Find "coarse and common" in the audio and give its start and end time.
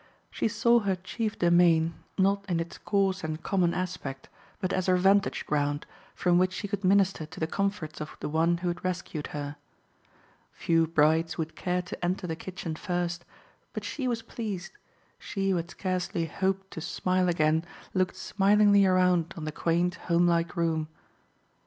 2.79-3.71